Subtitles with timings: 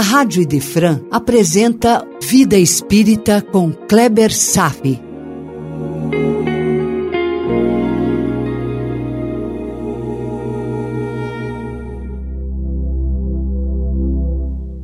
[0.00, 4.98] a Rádio Idefran apresenta Vida Espírita com Kleber Safi.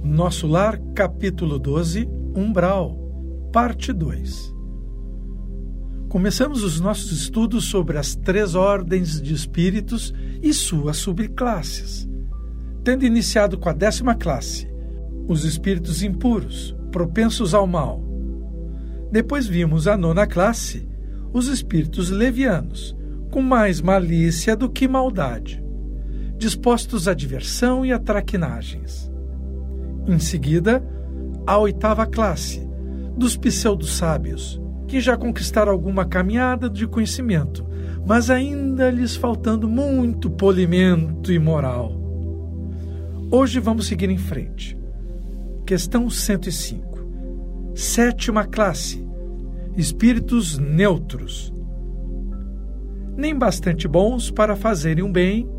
[0.04, 2.06] Nosso Lar, capítulo 12,
[2.36, 2.94] Umbral,
[3.50, 4.54] parte 2.
[6.10, 10.12] Começamos os nossos estudos sobre as três ordens de espíritos
[10.42, 12.06] e suas subclasses,
[12.84, 14.75] tendo iniciado com a décima classe,
[15.28, 18.02] os espíritos impuros, propensos ao mal.
[19.10, 20.88] Depois vimos a nona classe,
[21.32, 22.96] os espíritos levianos,
[23.30, 25.62] com mais malícia do que maldade,
[26.36, 29.10] dispostos à diversão e a traquinagens.
[30.06, 30.82] Em seguida,
[31.46, 32.66] a oitava classe,
[33.16, 37.66] dos pseudo-sábios, que já conquistaram alguma caminhada de conhecimento,
[38.06, 41.92] mas ainda lhes faltando muito polimento e moral.
[43.30, 44.75] Hoje vamos seguir em frente.
[45.66, 47.74] Questão 105.
[47.74, 49.04] Sétima classe:
[49.76, 51.52] Espíritos neutros.
[53.16, 55.50] Nem bastante bons para fazerem o bem,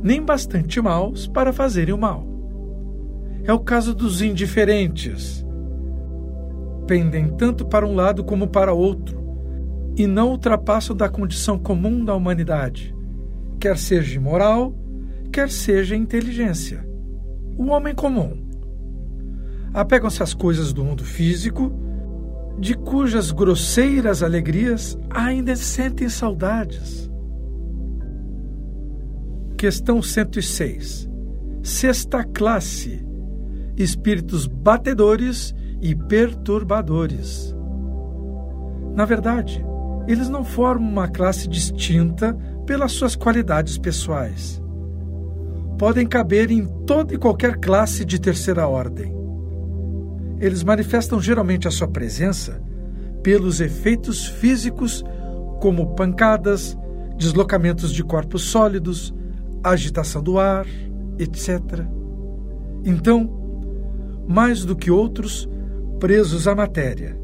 [0.00, 2.24] nem bastante maus para fazerem o mal.
[3.42, 5.44] É o caso dos indiferentes.
[6.86, 9.20] Pendem tanto para um lado como para outro,
[9.96, 12.94] e não ultrapassam da condição comum da humanidade,
[13.58, 14.72] quer seja moral,
[15.32, 16.88] quer seja inteligência.
[17.58, 18.43] O homem comum
[19.74, 21.72] apegam-se às coisas do mundo físico,
[22.56, 27.10] de cujas grosseiras alegrias ainda sentem saudades.
[29.58, 31.10] Questão 106.
[31.64, 33.04] Sexta classe:
[33.76, 37.52] Espíritos batedores e perturbadores.
[38.94, 39.64] Na verdade,
[40.06, 44.62] eles não formam uma classe distinta pelas suas qualidades pessoais.
[45.76, 49.23] Podem caber em toda e qualquer classe de terceira ordem
[50.40, 52.62] eles manifestam geralmente a sua presença
[53.22, 55.04] pelos efeitos físicos,
[55.60, 56.76] como pancadas,
[57.16, 59.14] deslocamentos de corpos sólidos,
[59.62, 60.66] agitação do ar,
[61.18, 61.86] etc.
[62.84, 63.30] Então,
[64.28, 65.48] mais do que outros,
[65.98, 67.18] presos à matéria.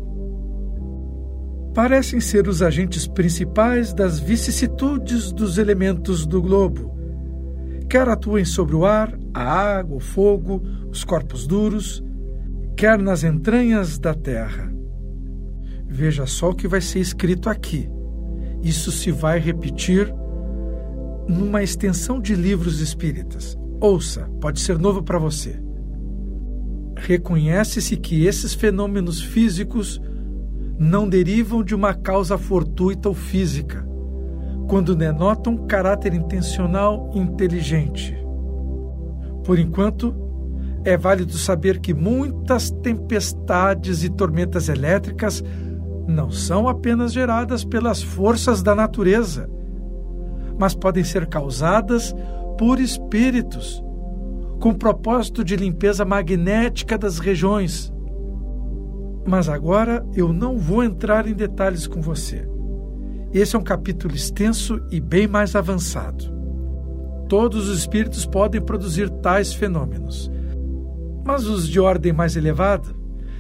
[1.75, 6.91] Parecem ser os agentes principais das vicissitudes dos elementos do globo,
[7.89, 12.03] quer atuem sobre o ar, a água, o fogo, os corpos duros,
[12.81, 14.73] quer nas entranhas da terra.
[15.87, 17.87] Veja só o que vai ser escrito aqui.
[18.63, 20.11] Isso se vai repetir
[21.29, 23.55] numa extensão de livros espíritas.
[23.83, 25.63] Ouça, pode ser novo para você.
[26.97, 30.01] Reconhece-se que esses fenômenos físicos
[30.79, 33.87] não derivam de uma causa fortuita ou física,
[34.67, 38.17] quando denotam caráter intencional inteligente.
[39.45, 40.30] Por enquanto,
[40.85, 45.43] é válido saber que muitas tempestades e tormentas elétricas
[46.09, 49.49] não são apenas geradas pelas forças da natureza,
[50.59, 52.15] mas podem ser causadas
[52.59, 53.83] por espíritos,
[54.59, 57.93] com propósito de limpeza magnética das regiões.
[59.27, 62.49] Mas agora eu não vou entrar em detalhes com você.
[63.33, 66.25] Esse é um capítulo extenso e bem mais avançado.
[67.29, 70.31] Todos os espíritos podem produzir tais fenômenos
[71.25, 72.89] mas os de ordem mais elevada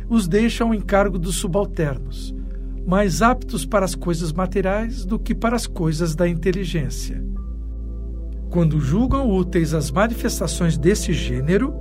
[0.08, 2.34] os deixam ao encargo dos subalternos,
[2.84, 7.24] mais aptos para as coisas materiais do que para as coisas da inteligência.
[8.50, 11.72] Quando julgam úteis as manifestações desse gênero,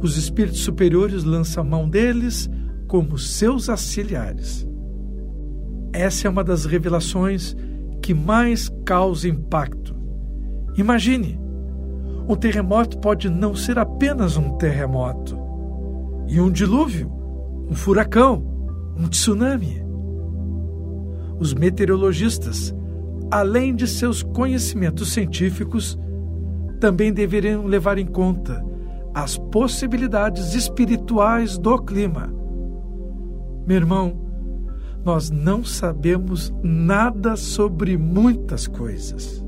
[0.00, 2.48] os espíritos superiores lançam mão deles
[2.86, 4.66] como seus auxiliares.
[5.92, 7.56] Essa é uma das revelações
[8.00, 9.96] que mais causa impacto.
[10.76, 11.41] Imagine
[12.28, 15.38] um terremoto pode não ser apenas um terremoto.
[16.28, 17.10] E um dilúvio,
[17.68, 18.44] um furacão,
[18.96, 19.82] um tsunami.
[21.38, 22.74] Os meteorologistas,
[23.30, 25.98] além de seus conhecimentos científicos,
[26.78, 28.64] também deveriam levar em conta
[29.14, 32.32] as possibilidades espirituais do clima.
[33.66, 34.20] Meu irmão,
[35.04, 39.44] nós não sabemos nada sobre muitas coisas.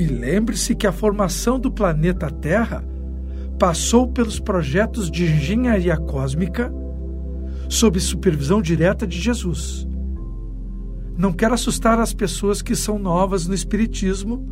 [0.00, 2.82] E lembre-se que a formação do planeta Terra
[3.58, 6.72] passou pelos projetos de engenharia cósmica
[7.68, 9.86] sob supervisão direta de Jesus.
[11.18, 14.48] Não quero assustar as pessoas que são novas no Espiritismo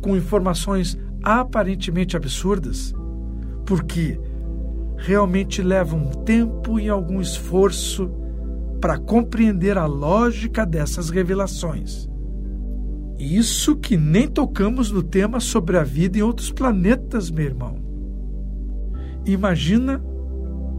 [0.00, 2.94] com informações aparentemente absurdas,
[3.66, 4.16] porque
[4.96, 8.08] realmente leva um tempo e algum esforço
[8.80, 12.08] para compreender a lógica dessas revelações.
[13.18, 17.76] Isso que nem tocamos no tema sobre a vida em outros planetas, meu irmão.
[19.26, 20.00] Imagina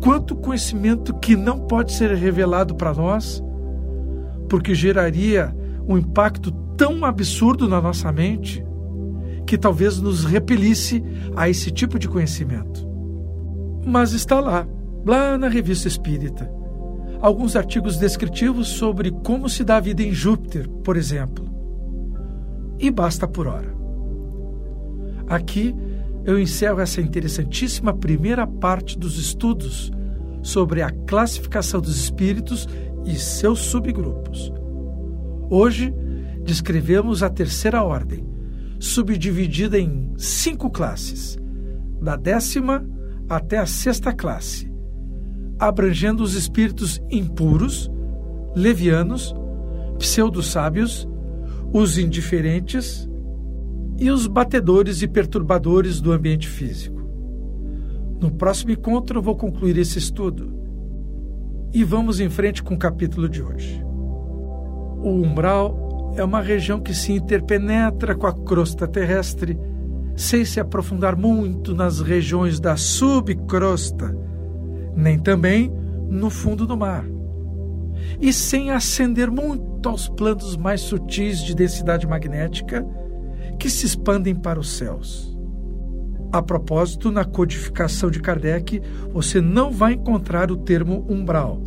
[0.01, 3.43] quanto conhecimento que não pode ser revelado para nós,
[4.47, 5.53] porque geraria
[5.87, 8.65] um impacto tão absurdo na nossa mente
[9.45, 11.03] que talvez nos repelisse
[11.35, 12.87] a esse tipo de conhecimento.
[13.85, 14.67] Mas está lá,
[15.05, 16.49] lá na Revista Espírita,
[17.19, 21.48] alguns artigos descritivos sobre como se dá a vida em Júpiter, por exemplo.
[22.79, 23.75] E basta por hora.
[25.27, 25.75] Aqui
[26.25, 29.91] eu encerro essa interessantíssima primeira parte dos estudos
[30.41, 32.67] sobre a classificação dos espíritos
[33.05, 34.51] e seus subgrupos.
[35.49, 35.93] Hoje
[36.43, 38.25] descrevemos a terceira ordem,
[38.79, 41.37] subdividida em cinco classes,
[42.01, 42.85] da décima
[43.27, 44.71] até a sexta classe,
[45.59, 47.91] abrangendo os espíritos impuros,
[48.55, 49.35] levianos,
[49.97, 51.07] pseudo-sábios,
[51.73, 53.07] os indiferentes
[53.97, 56.99] e os batedores e perturbadores do ambiente físico.
[58.19, 60.53] No próximo encontro vou concluir esse estudo.
[61.73, 63.83] E vamos em frente com o capítulo de hoje.
[65.01, 69.57] O umbral é uma região que se interpenetra com a crosta terrestre,
[70.15, 74.17] sem se aprofundar muito nas regiões da subcrosta,
[74.95, 75.71] nem também
[76.09, 77.05] no fundo do mar,
[78.19, 82.85] e sem ascender muito aos planos mais sutis de densidade magnética
[83.59, 85.37] que se expandem para os céus.
[86.31, 88.81] A propósito, na codificação de Kardec,
[89.11, 91.61] você não vai encontrar o termo umbral.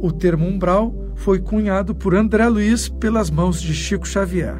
[0.00, 4.58] O termo umbral foi cunhado por André Luiz pelas mãos de Chico Xavier.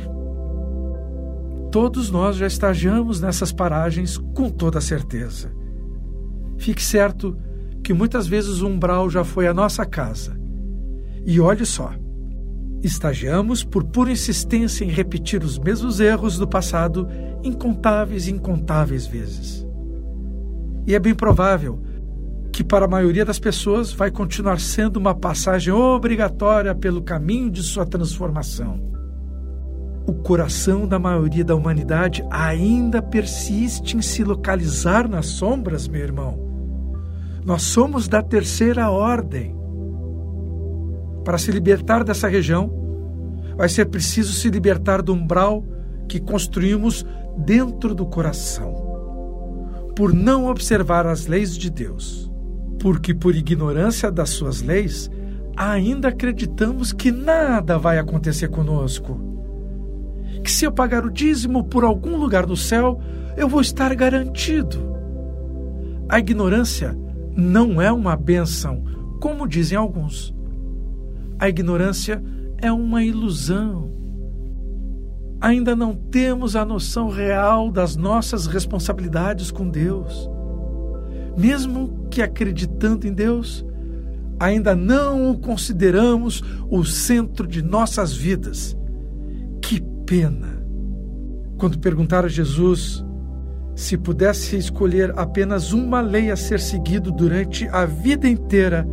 [1.71, 5.51] Todos nós já estagiamos nessas paragens com toda certeza.
[6.59, 7.37] Fique certo
[7.83, 10.38] que muitas vezes o umbral já foi a nossa casa.
[11.27, 11.93] E olhe só,
[12.83, 17.09] estagiamos por pura insistência em repetir os mesmos erros do passado
[17.43, 19.67] incontáveis e incontáveis vezes.
[20.87, 21.81] E é bem provável
[22.53, 27.63] que para a maioria das pessoas vai continuar sendo uma passagem obrigatória pelo caminho de
[27.63, 28.81] sua transformação.
[30.07, 36.39] O coração da maioria da humanidade ainda persiste em se localizar nas sombras, meu irmão.
[37.45, 39.55] Nós somos da terceira ordem.
[41.29, 42.73] Para se libertar dessa região,
[43.55, 45.63] vai ser preciso se libertar do umbral
[46.09, 47.05] que construímos
[47.37, 48.73] dentro do coração,
[49.95, 52.33] por não observar as leis de Deus,
[52.81, 55.11] porque por ignorância das suas leis,
[55.55, 59.21] ainda acreditamos que nada vai acontecer conosco.
[60.43, 63.03] Que se eu pagar o dízimo por algum lugar do céu,
[63.37, 64.79] eu vou estar garantido.
[66.09, 66.99] A ignorância
[67.37, 68.83] não é uma bênção,
[69.21, 70.38] como dizem alguns.
[71.39, 72.23] A ignorância
[72.61, 73.99] é uma ilusão
[75.41, 80.29] ainda não temos a noção real das nossas responsabilidades com Deus.
[81.37, 83.65] Mesmo que acreditando em Deus,
[84.41, 88.77] ainda não o consideramos o centro de nossas vidas.
[89.63, 90.59] Que pena!
[91.57, 93.05] Quando perguntaram a Jesus
[93.75, 98.85] se pudesse escolher apenas uma lei a ser seguido durante a vida inteira,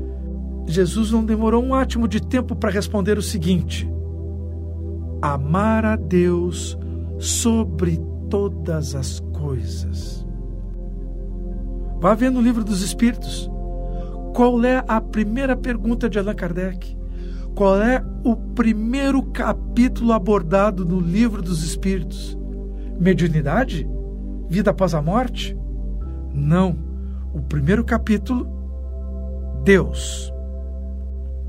[0.68, 3.90] Jesus não demorou um átimo de tempo para responder o seguinte:
[5.22, 6.78] amar a Deus
[7.20, 10.26] sobre todas as coisas.
[12.00, 13.50] Vá ver no livro dos Espíritos.
[14.34, 16.98] Qual é a primeira pergunta de Allan Kardec?
[17.56, 22.38] Qual é o primeiro capítulo abordado no livro dos Espíritos?
[23.00, 23.88] Mediunidade?
[24.50, 25.58] Vida após a morte?
[26.34, 26.78] Não.
[27.34, 28.46] O primeiro capítulo,
[29.64, 30.35] Deus.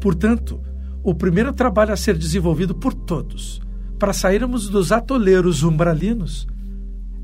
[0.00, 0.60] Portanto,
[1.02, 3.60] o primeiro trabalho a ser desenvolvido por todos
[3.98, 6.46] para sairmos dos atoleiros umbralinos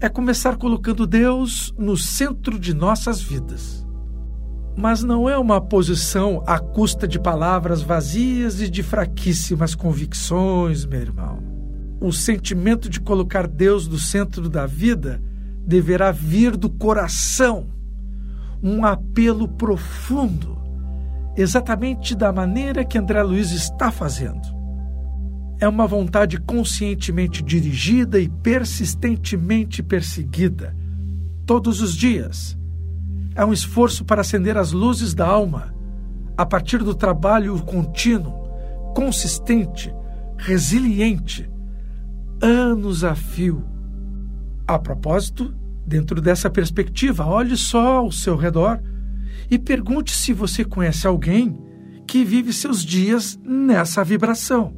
[0.00, 3.87] é começar colocando Deus no centro de nossas vidas.
[4.76, 11.00] Mas não é uma posição à custa de palavras vazias e de fraquíssimas convicções, meu
[11.00, 11.38] irmão.
[12.00, 15.23] O sentimento de colocar Deus no centro da vida
[15.64, 17.69] deverá vir do coração,
[18.62, 20.59] um apelo profundo,
[21.37, 24.62] exatamente da maneira que André Luiz está fazendo
[25.65, 30.77] é uma vontade conscientemente dirigida e persistentemente perseguida,
[31.47, 32.59] todos os dias.
[33.37, 35.73] É um esforço para acender as luzes da alma,
[36.37, 38.33] a partir do trabalho contínuo,
[38.93, 39.95] consistente,
[40.37, 41.49] resiliente,
[42.43, 43.65] anos a fio.
[44.67, 45.55] A propósito,
[45.87, 48.83] dentro dessa perspectiva, olhe só ao seu redor
[49.51, 51.59] e pergunte se você conhece alguém
[52.07, 54.75] que vive seus dias nessa vibração.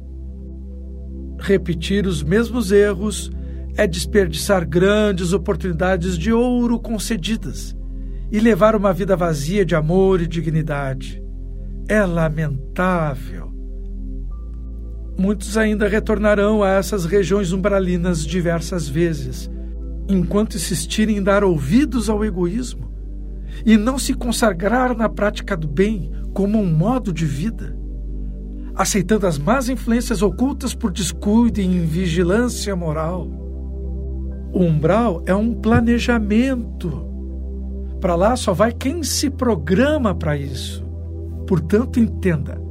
[1.39, 3.31] Repetir os mesmos erros
[3.75, 7.75] é desperdiçar grandes oportunidades de ouro concedidas
[8.31, 11.21] e levar uma vida vazia de amor e dignidade.
[11.87, 13.53] É lamentável.
[15.17, 19.49] Muitos ainda retornarão a essas regiões umbralinas diversas vezes,
[20.09, 22.94] enquanto insistirem em dar ouvidos ao egoísmo
[23.65, 27.77] e não se consagrar na prática do bem como um modo de vida,
[28.75, 33.27] aceitando as más influências ocultas por descuido e invigilância moral.
[34.53, 37.05] O umbral é um planejamento.
[37.99, 40.85] Para lá só vai quem se programa para isso.
[41.47, 42.61] Portanto, entenda: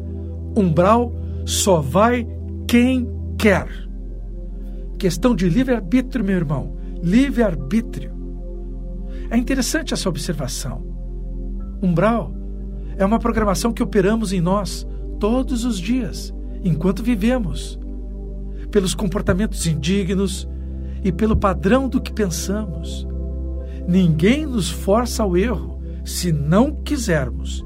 [0.56, 1.12] umbral
[1.44, 2.26] só vai
[2.66, 3.68] quem quer.
[4.98, 6.76] Questão de livre-arbítrio, meu irmão.
[7.02, 8.13] Livre-arbítrio.
[9.34, 10.80] É interessante essa observação.
[11.82, 12.32] Umbral
[12.96, 14.86] é uma programação que operamos em nós
[15.18, 17.76] todos os dias, enquanto vivemos,
[18.70, 20.48] pelos comportamentos indignos
[21.02, 23.08] e pelo padrão do que pensamos.
[23.88, 27.60] Ninguém nos força ao erro se não quisermos.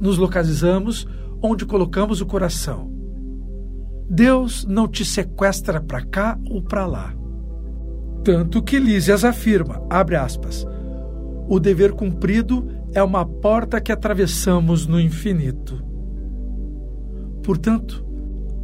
[0.00, 1.06] Nos localizamos
[1.42, 2.90] onde colocamos o coração.
[4.08, 7.19] Deus não te sequestra para cá ou para lá.
[8.24, 10.66] Tanto que Lísias afirma, abre aspas,
[11.48, 15.82] o dever cumprido é uma porta que atravessamos no infinito.
[17.42, 18.04] Portanto,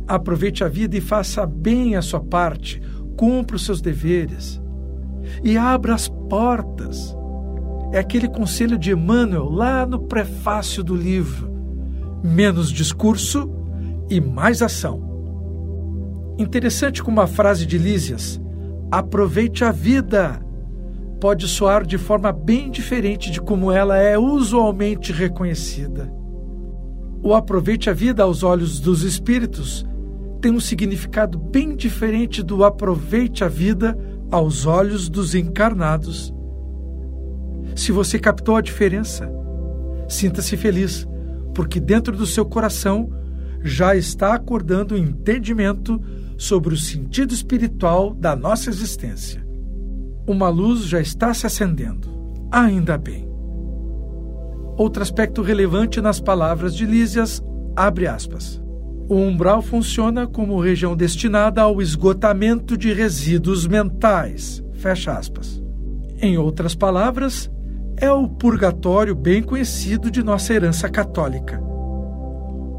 [0.06, 2.82] aproveite a vida e faça bem a sua parte,
[3.16, 4.60] cumpra os seus deveres
[5.42, 7.16] e abra as portas.
[7.92, 11.50] É aquele conselho de Emmanuel lá no prefácio do livro:
[12.22, 13.50] menos discurso
[14.10, 15.02] e mais ação.
[16.38, 18.40] Interessante como a frase de Lísias
[18.90, 20.40] aproveite a vida.
[21.20, 26.12] Pode soar de forma bem diferente de como ela é usualmente reconhecida.
[27.22, 29.84] O aproveite a vida aos olhos dos espíritos
[30.40, 33.98] tem um significado bem diferente do aproveite a vida
[34.30, 36.32] aos olhos dos encarnados.
[37.74, 39.30] Se você captou a diferença,
[40.08, 41.06] sinta-se feliz,
[41.54, 43.10] porque dentro do seu coração
[43.62, 46.00] já está acordando o entendimento
[46.36, 49.44] sobre o sentido espiritual da nossa existência.
[50.26, 52.08] Uma luz já está se acendendo.
[52.50, 53.28] Ainda bem.
[54.76, 57.42] Outro aspecto relevante nas palavras de Lísias,
[57.74, 58.60] abre aspas.
[59.08, 65.62] O umbral funciona como região destinada ao esgotamento de resíduos mentais, fecha aspas.
[66.20, 67.50] Em outras palavras,
[67.96, 71.65] é o purgatório bem conhecido de nossa herança católica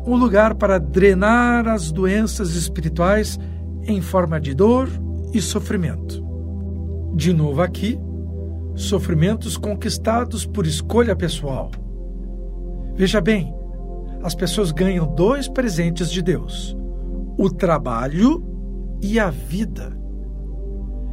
[0.08, 3.38] um lugar para drenar as doenças espirituais
[3.84, 4.90] em forma de dor
[5.34, 6.26] e sofrimento.
[7.14, 8.00] De novo aqui,
[8.74, 11.72] sofrimentos conquistados por escolha pessoal.
[12.96, 13.54] Veja bem,
[14.24, 16.76] as pessoas ganham dois presentes de Deus:
[17.38, 18.42] o trabalho
[19.02, 19.98] e a vida.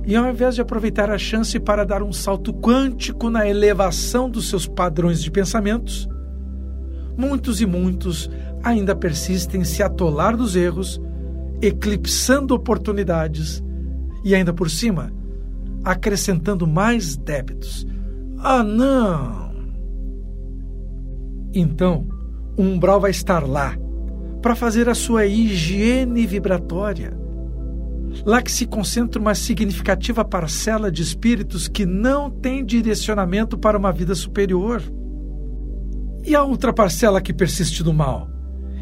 [0.06, 4.48] E ao invés de aproveitar a chance para dar um salto quântico na elevação dos
[4.48, 6.06] seus padrões de pensamentos,
[7.16, 8.30] muitos e muitos
[8.64, 11.00] ainda persistem em se atolar dos erros,
[11.60, 13.62] eclipsando oportunidades
[14.24, 15.12] e ainda por cima
[15.84, 17.86] acrescentando mais débitos.
[18.38, 19.52] Ah, não!
[21.52, 22.08] Então,
[22.56, 23.76] o umbral vai estar lá
[24.40, 27.16] para fazer a sua higiene vibratória.
[28.24, 33.92] Lá que se concentra uma significativa parcela de espíritos que não tem direcionamento para uma
[33.92, 34.82] vida superior.
[36.24, 38.33] E a outra parcela que persiste do mal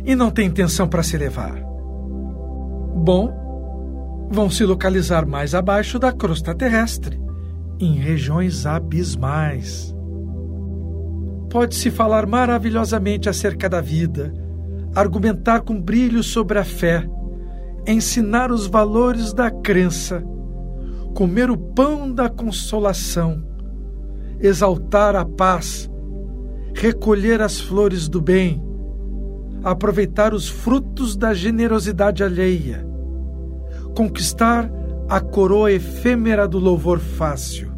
[0.04, 1.54] e não tem intenção para se levar?
[2.94, 7.21] Bom, vão se localizar mais abaixo da crosta terrestre,
[7.78, 9.94] em regiões abismais.
[11.50, 14.32] Pode-se falar maravilhosamente acerca da vida,
[14.94, 17.06] argumentar com brilho sobre a fé,
[17.87, 20.23] ensinar os valores da crença,
[21.14, 23.42] comer o pão da consolação,
[24.40, 25.90] exaltar a paz
[26.75, 28.62] recolher as flores do bem,
[29.62, 32.87] aproveitar os frutos da generosidade alheia,
[33.95, 34.71] conquistar
[35.09, 37.73] a coroa efêmera do louvor fácil.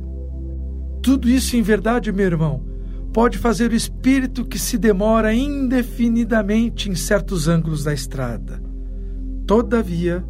[1.02, 2.64] Tudo isso, em verdade, meu irmão,
[3.12, 8.62] pode fazer o espírito que se demora indefinidamente em certos ângulos da estrada.
[9.46, 10.24] Todavia,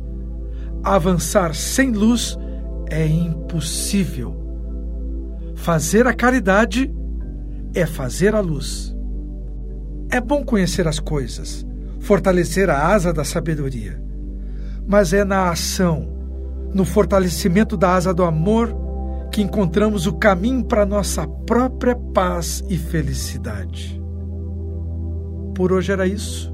[0.83, 2.37] avançar sem luz
[2.91, 4.35] é impossível.
[5.55, 6.93] Fazer a caridade
[7.75, 8.94] é fazer a luz.
[10.11, 11.67] É bom conhecer as coisas,
[12.01, 14.01] fortalecer a asa da sabedoria,
[14.87, 16.09] mas é na ação,
[16.73, 18.75] no fortalecimento da asa do amor,
[19.33, 24.01] que encontramos o caminho para nossa própria paz e felicidade.
[25.55, 26.53] Por hoje era isso.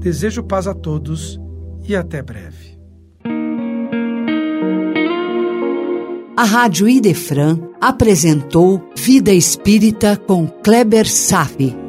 [0.00, 1.40] Desejo paz a todos
[1.86, 2.74] e até breve.
[6.44, 11.83] a Rádio Idefran apresentou Vida Espírita com Kleber Safi.